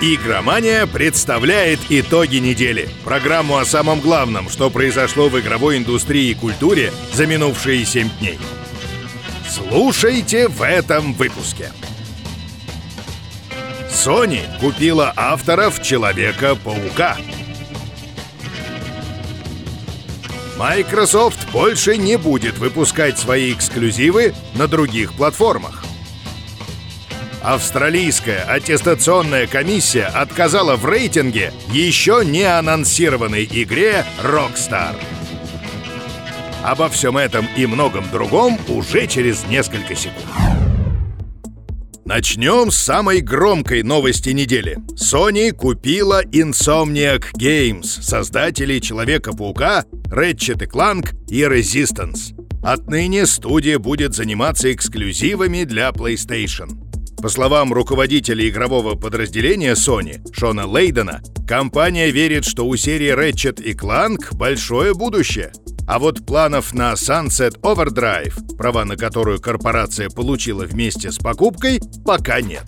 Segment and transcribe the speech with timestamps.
[0.00, 2.88] Игромания представляет итоги недели.
[3.04, 8.38] Программу о самом главном, что произошло в игровой индустрии и культуре за минувшие 7 дней.
[9.48, 11.72] Слушайте в этом выпуске.
[13.90, 17.16] Sony купила авторов Человека-паука.
[20.56, 25.87] Microsoft больше не будет выпускать свои эксклюзивы на других платформах.
[27.42, 34.96] Австралийская аттестационная комиссия отказала в рейтинге еще не анонсированной игре Rockstar.
[36.64, 40.26] Обо всем этом и многом другом уже через несколько секунд.
[42.04, 44.78] Начнем с самой громкой новости недели.
[44.94, 52.34] Sony купила Insomniac Games, создателей Человека-паука, Ratchet Clank и Resistance.
[52.62, 56.87] Отныне студия будет заниматься эксклюзивами для PlayStation.
[57.20, 63.72] По словам руководителя игрового подразделения Sony, Шона Лейдена, компания верит, что у серии Ratchet и
[63.72, 65.52] Clank большое будущее.
[65.88, 72.40] А вот планов на Sunset Overdrive, права на которую корпорация получила вместе с покупкой, пока
[72.40, 72.62] нет.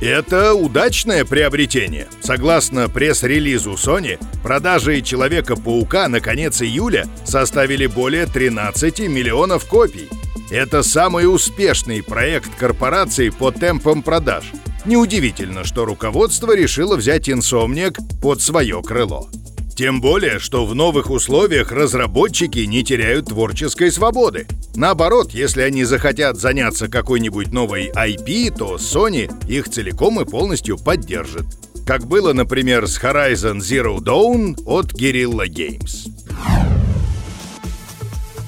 [0.00, 2.08] Это удачное приобретение.
[2.22, 10.08] Согласно пресс-релизу Sony, продажи Человека-паука на конец июля составили более 13 миллионов копий.
[10.52, 14.52] Это самый успешный проект корпорации по темпам продаж.
[14.84, 19.30] Неудивительно, что руководство решило взять Insomniac под свое крыло.
[19.74, 24.46] Тем более, что в новых условиях разработчики не теряют творческой свободы.
[24.76, 31.46] Наоборот, если они захотят заняться какой-нибудь новой IP, то Sony их целиком и полностью поддержит.
[31.86, 36.11] Как было, например, с Horizon Zero Dawn от Guerrilla Games.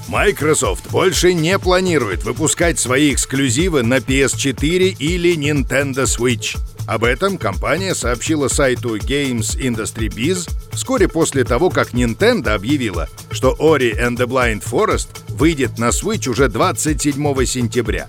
[0.07, 6.57] Microsoft больше не планирует выпускать свои эксклюзивы на PS4 или Nintendo Switch.
[6.87, 13.55] Об этом компания сообщила сайту Games Industry Biz вскоре после того, как Nintendo объявила, что
[13.59, 18.07] Ori and the Blind Forest выйдет на Switch уже 27 сентября.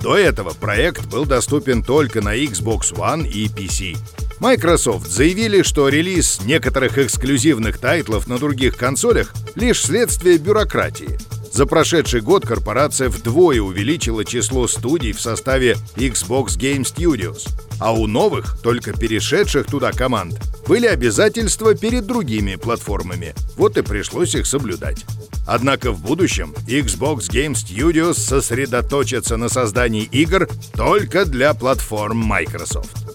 [0.00, 3.96] До этого проект был доступен только на Xbox One и PC.
[4.40, 11.18] Microsoft заявили, что релиз некоторых эксклюзивных тайтлов на других консолях лишь следствие бюрократии–
[11.56, 17.48] за прошедший год корпорация вдвое увеличила число студий в составе Xbox Game Studios,
[17.80, 24.34] а у новых, только перешедших туда команд, были обязательства перед другими платформами, вот и пришлось
[24.34, 25.06] их соблюдать.
[25.46, 33.05] Однако в будущем Xbox Game Studios сосредоточатся на создании игр только для платформ Microsoft.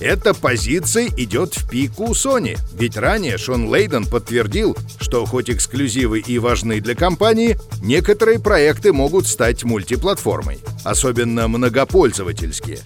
[0.00, 6.38] Эта позиция идет в пику Sony, ведь ранее Шон Лейден подтвердил, что хоть эксклюзивы и
[6.38, 12.80] важны для компании, некоторые проекты могут стать мультиплатформой, особенно многопользовательские.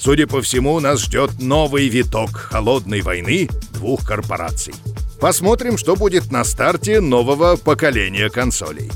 [0.00, 4.74] Судя по всему, нас ждет новый виток холодной войны двух корпораций.
[5.20, 8.90] Посмотрим, что будет на старте нового поколения консолей.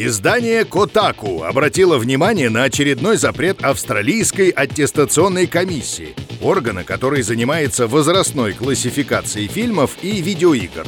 [0.00, 9.48] Издание «Котаку» обратило внимание на очередной запрет австралийской аттестационной комиссии, органа, который занимается возрастной классификацией
[9.48, 10.86] фильмов и видеоигр.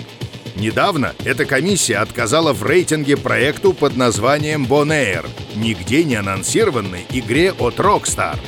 [0.55, 7.81] Недавно эта комиссия отказала в рейтинге проекту под названием «Бонэйр», нигде не анонсированной игре от
[7.81, 8.39] Rockstar.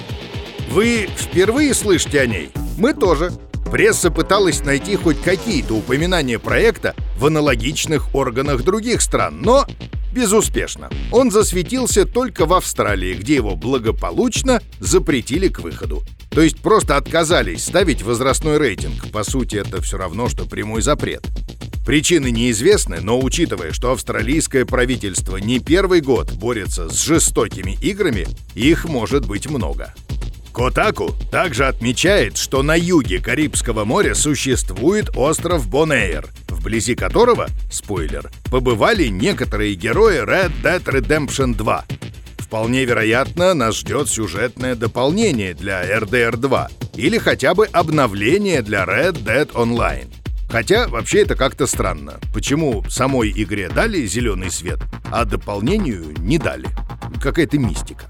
[0.71, 2.51] Вы впервые слышите о ней?
[2.79, 3.33] Мы тоже.
[3.73, 9.67] Пресса пыталась найти хоть какие-то упоминания проекта в аналогичных органах других стран, но
[10.13, 10.91] Безуспешно.
[11.11, 16.03] Он засветился только в Австралии, где его благополучно запретили к выходу.
[16.31, 19.11] То есть просто отказались ставить возрастной рейтинг.
[19.11, 21.27] По сути, это все равно, что прямой запрет.
[21.85, 28.85] Причины неизвестны, но учитывая, что австралийское правительство не первый год борется с жестокими играми, их
[28.85, 29.93] может быть много.
[30.53, 36.29] Котаку также отмечает, что на юге Карибского моря существует остров Бонэйр,
[36.63, 41.85] вблизи которого, спойлер, побывали некоторые герои Red Dead Redemption 2.
[42.39, 49.25] Вполне вероятно, нас ждет сюжетное дополнение для RDR 2 или хотя бы обновление для Red
[49.25, 50.09] Dead Online.
[50.49, 52.21] Хотя, вообще это как-то странно.
[52.33, 54.79] Почему самой игре дали зеленый свет,
[55.11, 56.69] а дополнению не дали?
[57.21, 58.09] Какая-то мистика.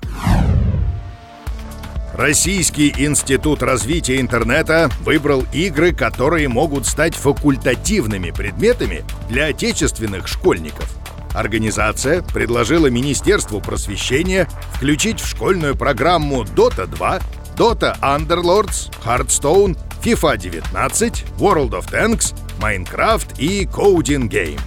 [2.15, 10.95] Российский институт развития интернета выбрал игры, которые могут стать факультативными предметами для отечественных школьников.
[11.35, 17.21] Организация предложила Министерству просвещения включить в школьную программу Dota 2,
[17.57, 24.61] Dota Underlords, Hearthstone, FIFA 19, World of Tanks, Minecraft и Coding Game.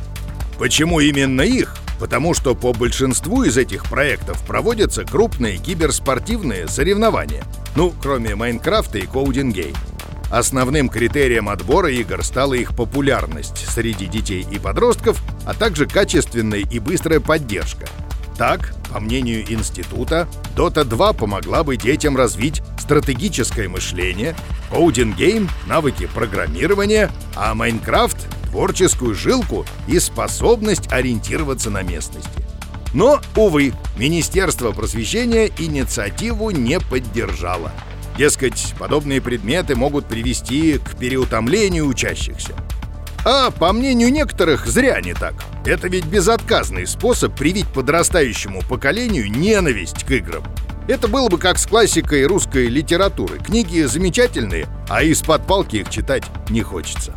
[0.57, 1.75] Почему именно их?
[1.99, 7.43] Потому что по большинству из этих проектов проводятся крупные киберспортивные соревнования.
[7.75, 9.75] Ну, кроме Майнкрафта и Game.
[10.31, 16.79] Основным критерием отбора игр стала их популярность среди детей и подростков, а также качественная и
[16.79, 17.85] быстрая поддержка.
[18.37, 24.35] Так, по мнению института, Dota 2 помогла бы детям развить стратегическое мышление,
[24.71, 28.17] Coding Game— навыки программирования, а Minecraft—
[28.55, 32.29] творческую жилку и способность ориентироваться на местности.
[32.93, 37.73] Но, увы, Министерство просвещения инициативу не поддержало.
[38.17, 42.53] Дескать, подобные предметы могут привести к переутомлению учащихся.
[43.25, 45.33] А по мнению некоторых, зря не так.
[45.65, 50.45] Это ведь безотказный способ привить подрастающему поколению ненависть к играм.
[50.87, 53.37] Это было бы как с классикой русской литературы.
[53.39, 57.13] Книги замечательные, а из-под палки их читать не хочется.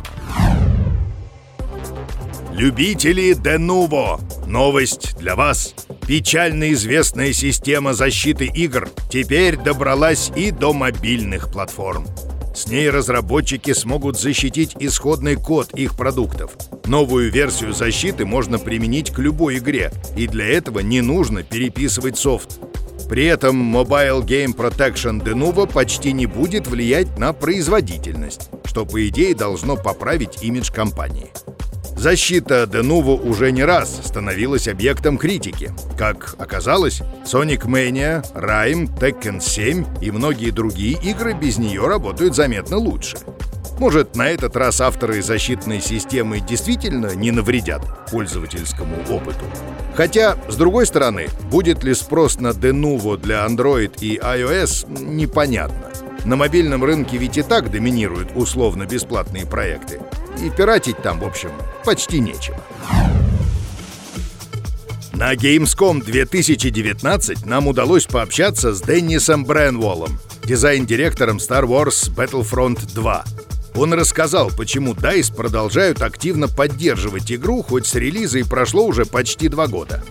[2.53, 4.19] Любители Денуво!
[4.47, 5.75] Новость для вас!
[6.07, 12.07] Печально известная система защиты игр теперь добралась и до мобильных платформ.
[12.55, 16.51] С ней разработчики смогут защитить исходный код их продуктов.
[16.85, 22.59] Новую версию защиты можно применить к любой игре, и для этого не нужно переписывать софт.
[23.07, 29.33] При этом Mobile Game Protection Denuvo почти не будет влиять на производительность, что, по идее,
[29.33, 31.31] должно поправить имидж компании.
[31.99, 35.73] Защита Denuvo уже не раз становилась объектом критики.
[35.97, 42.77] Как оказалось, Sonic Mania, Rime, Tekken 7 и многие другие игры без нее работают заметно
[42.77, 43.17] лучше.
[43.79, 49.43] Может, на этот раз авторы защитной системы действительно не навредят пользовательскому опыту?
[49.93, 55.88] Хотя, с другой стороны, будет ли спрос на Denuvo для Android и iOS, непонятно.
[56.25, 59.99] На мобильном рынке ведь и так доминируют условно-бесплатные проекты.
[60.43, 61.51] И пиратить там, в общем,
[61.85, 62.57] почти нечего.
[65.13, 73.25] На Gamescom 2019 нам удалось пообщаться с Деннисом Бренволлом, дизайн-директором Star Wars Battlefront 2.
[73.75, 79.47] Он рассказал, почему DICE продолжают активно поддерживать игру, хоть с релиза и прошло уже почти
[79.47, 80.03] два года.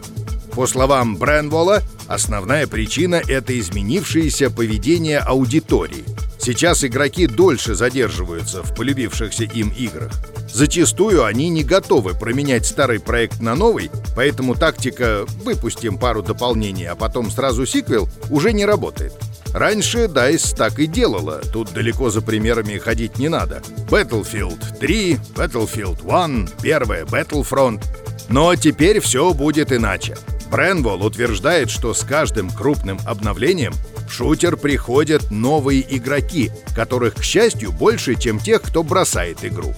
[0.59, 6.05] По словам Бренволла, основная причина— это изменившееся поведение аудитории—
[6.49, 10.13] Сейчас игроки дольше задерживаются в полюбившихся им играх.
[10.51, 16.95] Зачастую они не готовы променять старый проект на новый, поэтому тактика «выпустим пару дополнений, а
[16.95, 19.13] потом сразу сиквел» уже не работает.
[19.53, 23.61] Раньше DICE так и делала, тут далеко за примерами ходить не надо.
[23.91, 27.83] Battlefield 3, Battlefield 1, первая Battlefront.
[28.31, 30.17] Но теперь все будет иначе.
[30.51, 33.75] Бренволл утверждает, что с каждым крупным обновлением
[34.09, 39.75] в шутер приходят новые игроки, которых, к счастью, больше, чем тех, кто бросает игру.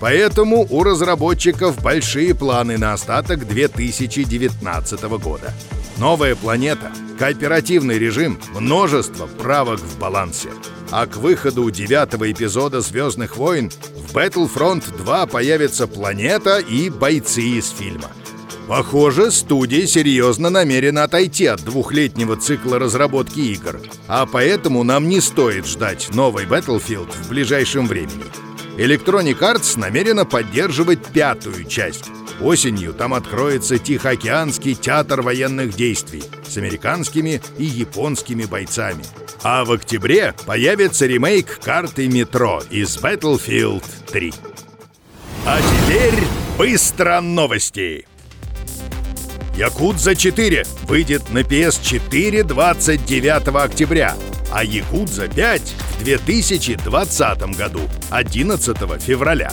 [0.00, 5.52] Поэтому у разработчиков большие планы на остаток 2019 года.
[5.96, 10.50] Новая планета, кооперативный режим, множество правок в балансе.
[10.92, 17.70] А к выходу девятого эпизода «Звездных войн» в Battlefront 2 появится планета и бойцы из
[17.70, 18.10] фильма.
[18.68, 25.66] Похоже, студия серьезно намерена отойти от двухлетнего цикла разработки игр, а поэтому нам не стоит
[25.66, 28.24] ждать новый Battlefield в ближайшем времени.
[28.76, 32.10] Electronic Arts намерена поддерживать пятую часть.
[32.42, 39.02] Осенью там откроется Тихоокеанский театр военных действий с американскими и японскими бойцами.
[39.42, 44.34] А в октябре появится ремейк карты метро из Battlefield 3.
[45.46, 46.22] А теперь
[46.58, 48.04] быстро новости!
[49.58, 54.14] Якудза 4 выйдет на PS4 29 октября,
[54.52, 55.62] а Якудза 5
[55.98, 59.50] в 2020 году 11 февраля.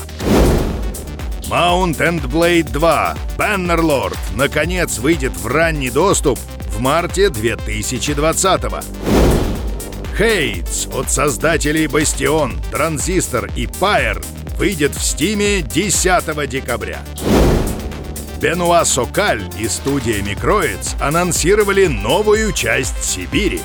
[1.49, 8.83] Mount and Blade 2 Bannerlord наконец выйдет в ранний доступ в марте 2020 -го.
[10.15, 14.21] Хейтс от создателей Бастион, Транзистор и Пайер
[14.59, 16.99] выйдет в Стиме 10 декабря.
[18.45, 23.59] Бенуа Сокаль и студия Микроиц анонсировали новую часть Сибири.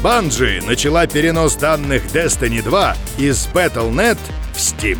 [0.00, 4.16] Банджи начала перенос данных Destiny 2 из Battle.net
[4.54, 4.98] в Steam.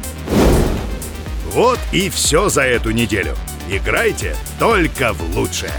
[1.46, 3.36] Вот и все за эту неделю.
[3.70, 5.72] Играйте только в лучшее.